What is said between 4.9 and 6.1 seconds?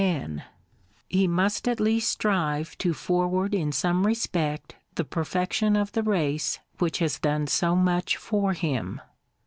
the perfection of the